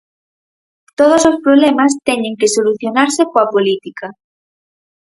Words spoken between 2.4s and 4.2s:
solucionarse coa política.